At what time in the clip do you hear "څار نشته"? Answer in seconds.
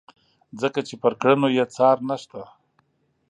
1.75-2.41